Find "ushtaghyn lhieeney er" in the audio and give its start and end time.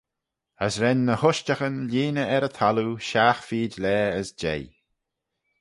1.29-2.47